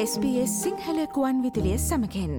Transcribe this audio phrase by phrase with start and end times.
[0.00, 2.34] SBS සිංහලකුවන් විදිලිය සමකෙන්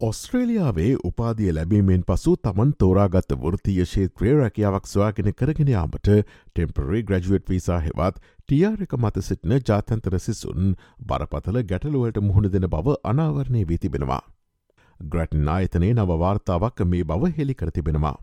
[0.00, 8.20] ඔස්ට්‍රේලියාවේ උපාදිය ලැබීමෙන් පසු තමන් තෝරාගත්ත වෘතිය ශේත්‍රය රැකියාවක් ස්වාගෙන කරගෙනයාමට ටෙම්පරරි ග්‍රජුවට් වීසා හෙවත්
[8.20, 10.70] ටියාරක මත සිටින ජාතන්තර සිසුන්
[11.08, 14.22] බරපතල ගැටලුවලට මුහුණ දෙන බව අනාවරණය වී තිබෙනවා.
[15.00, 18.16] ග්‍රටන් ආයතනයේ නවවාර්තාවක් මේ බව හෙළි කරතිබෙනවා.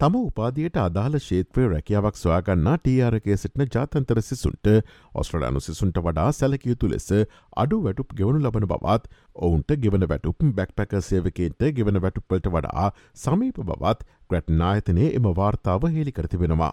[0.00, 4.70] තම උපාදියට අදාළ ශේත්‍රය රැකියාවක් සොයාගන්නා ටRකේ සිටින ජාතන්තර සිසුන්ට
[5.14, 7.08] ඔස්ට්‍රලයානු සිසුන්ට වඩා සැලකයුතු ලෙස
[7.56, 12.86] අඩු වැටුප් ගෙවනු ලබන බවත් ඔවුන්ට ගෙවන වැටුප් බැක් පැක සේවකේන්ට ගෙවන වැටුප්පලට වඩා
[13.18, 16.72] සමීප බවත් ග්‍රට් නායතනය එම වාර්තාව හෙළි කරතිබෙනවා.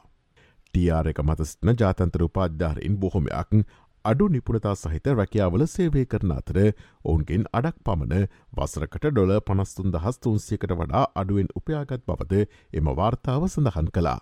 [0.74, 3.54] ටR එක මතස්න ජාතන්තර උපාධ්‍යාරයින් බොහොමයක්
[4.08, 6.58] අඩු නිපුණතා සහිත රැකියාවල සේවය කරන අතර
[7.06, 8.24] ඔවුන්ගෙන් අඩක් පමණ
[8.58, 12.44] වසරකට ඩොල පනස්තුන් දහස් තුන්සියකට වඩා අඩුවෙන් උපයාගත් බවද
[12.74, 14.20] එම වාර්තාව සඳහන් කලා.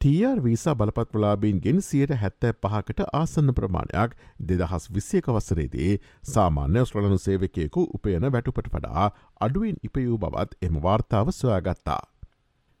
[0.00, 5.90] TR වීසා බලපත්වලාබීන්ගෙන් සියට හැත්තෑ පහකට ආසන්න ප්‍රමාණයක් දෙදහස් විසියක වසරේදී
[6.28, 12.00] සාමාන්‍ය ස්්‍රලනු සේවකයෙකු උපයන වැටුපට වඩා අඩුවෙන් ඉපයූ බවත් එම වාර්තාව සොයාගත්තා.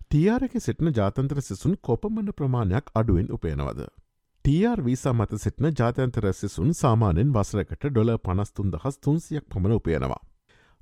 [0.04, 3.86] ටියාරක සිටින ජාතන්ත්‍ර සිසුන් කොපමණ ප්‍රමාණයක් අඩුවෙන් උපයනවද.
[4.44, 10.18] TR වීසා මත සිටින ජාතන්තර සිසුන් සාමානෙන් වසරකට ඩොල පනස්තුන් දහස් තුන්සියක් පමණ උපයනවා.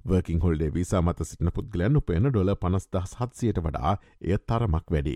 [0.04, 5.14] වර්කින් හොල්ඩේ වීසා මත සිටින පුද්ගලයන් උපයන ඩොල පනස්දහස් හත්සියට වඩා එය තරමක් වැඩි.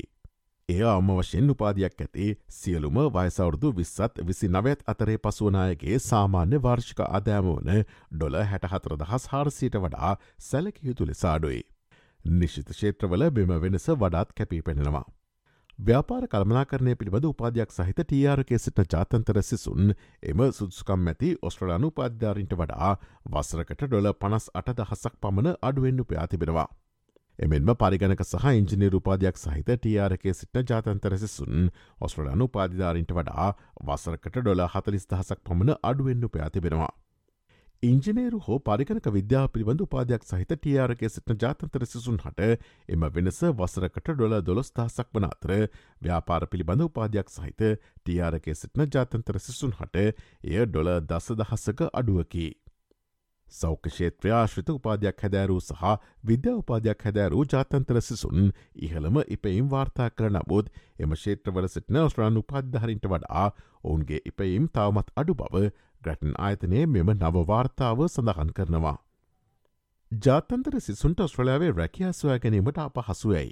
[0.69, 7.51] එය අම්ම වශයෙන් උපාධයක් ඇති සියලුම වයසවුරුදු විස්සත් විසි නවත් අතරේ පසුවනායගේ සාමාන්‍ය වාර්ෂික අදෑම
[7.51, 11.63] වන ඩොල හැටහතර දහස් හාරසියට වඩා සැලකයුතු ලෙසාඩුයි.
[12.39, 15.07] නිශ්ිත ෂේත්‍රවල බෙම වෙනස වඩාත් කැපී පෙනෙනවා.
[15.79, 22.89] ව්‍යාපාර කළමනාකරණය පිළිබඳ උපාධයක් සහිත ටRකේ සිට ජාතන්තර සිසුන් එම සුදුසුකම් ඇති ඔස්ට්‍රලයානු උපාධ්‍යාරින්ට වඩා
[23.29, 26.67] වසරකට ඩොල පනස් අට දහසක් පමණ අඩුවෙන්ඩු ප්‍යාතිබෙනවා.
[27.39, 31.69] එමෙන්ම පරිගණක සහ ඉංජිනි රූපාධයක් සහිත ටRකේ සිට ජාතන්තර සිසුන්
[32.01, 33.51] ඔස්ට්‍රලයානු පාධධාරින්ට වඩා
[33.83, 36.93] වසරකට ඩොල හතලිස් දහසක් පමණ අඩුවෙන්ඩු ප්‍යාතිබෙනවා.
[37.87, 42.49] ඉංජිනේරු හෝ පරිකනක විද්‍යා පිළිබඳ උපාදයක් සහිත ටියාරගේ සිටින ජාතන්තර සිසුන් හට
[42.89, 45.55] එම වෙනස වසරකට ඩොල දොළොස්ථාසක් වන අතර
[46.03, 50.07] ව්‍යාපාර පිළිබඳ උපාදයක් සහිත ටියාරගේ සිටින ජාතන්තර සිසුන් හට
[50.45, 52.47] එය ඩොල දස දහස්සක අඩුවකි.
[53.49, 55.93] සෞඛෂේත්‍රය ආශ්‍රිත උපාදයක් හැදෑරූ සහ
[56.25, 58.51] විද්‍යා උපාදයක් හැදෑරූ ජාතන්තර සිසුන්
[58.81, 63.47] ඉහළම ඉපයිම් වාර්තා කර නමුත් එම ශේත්‍රවල සිටින ඔස්ට්‍රාන් උපාද්ධහරින්ට වඩා
[63.85, 65.63] ඔවුන්ගේ ඉපයිම් තවමත් අඩු බව
[66.03, 68.97] ග්‍රැටන් ආයතනයේ මෙම නවවාර්තාව සඳහන් කරනවා.
[70.13, 73.49] ජාතන්තර සිසුන්ට ඔස්ට්‍රලයාාවේ රැකියා සොයා ගැනීමට අප හසුවයි.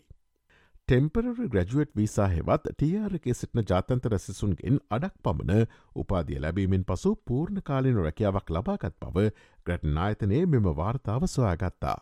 [0.88, 5.62] ටෙම්පරරි ග්‍රජුවට් වීසා හෙවත් ටියරගේ සිටින ජාතන්තර සිසුන්ගෙන් අඩක් පමණ
[5.97, 9.31] උපාදිය ලැබීමෙන් පසු පූර්ණ කාලින රැකියාවක් ලබාගත් බව
[9.66, 11.97] ග්‍රැටන් ආයතනයේ මෙම වාර්තාව සොයාගත්තා.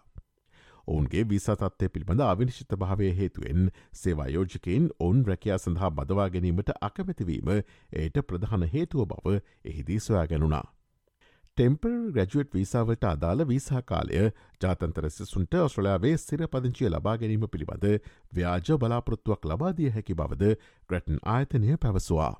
[0.86, 8.68] ඔවුන්ගේ විසාතත්වය පිළිබඳ අවිනිශ්ිත භාවය හේතුවෙන් සේවායෝජකයින් ඔවුන් රැකයා සඳහා බදවා ගැනීමට අකමැතිවීම එයට ප්‍රධාන
[8.68, 10.64] හේතුව බව එහිදී සොයා ගැනුණා.
[11.56, 14.20] ටෙම්පර් ග්‍රජුවට් වීසාවට අදාළ වීසා කාලය
[14.60, 17.84] ජාතන්තර සිසුන්ට ඔස්ට්‍රලයාාවේ සිර පදිංචිය ලබා ගැනීම පිළිබඳ
[18.32, 20.54] ව්‍යාජ බලාපොරොත්තුවක් ලබාදිය හැකි බවද
[20.88, 22.32] ග්‍රටන් ආයතනය පැවසවා.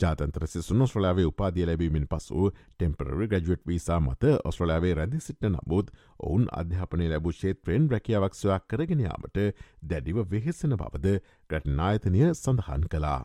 [0.00, 6.48] ජාතන්ත්‍ර සිසුන් ඔස්ට්‍රලාවේ උපාදිය ලැබීමෙන් පසු ටෙම්පරරි ග්‍රජුවට් වීසා මත ඔස්ට්‍රලාවේ රැදි සිට්න නමුත් ඔවුන්
[6.54, 9.40] අධ්‍යාපනය ලැබූ ෂේත්‍රයෙන් රැකියාවක්ෂයක් කරගෙනයාමට
[9.84, 11.16] දැඩිව වෙහෙසෙන බවද
[11.50, 13.22] ග්‍රටනායතනය සඳහන් කලා.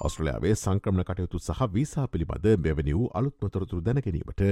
[0.00, 4.42] ඔස්ට්‍රලයාාවේ සංක්‍රමණ කටයුතු සහ වීසා පිළිබඳ මෙවැනි වූ අලුත්මතොරතුරු දැනගැනීමට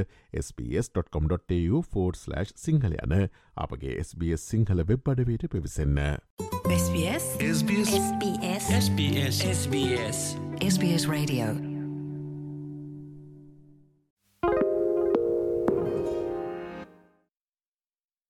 [0.42, 3.16] SBS.com.tu4/ සිංහල යන
[3.56, 5.98] අපගේ SBS සිංහල වෙබ් අඩවයට පිවිසන්න.
[6.74, 10.20] SBS SBS SBS SBS
[10.66, 11.67] SBS Radio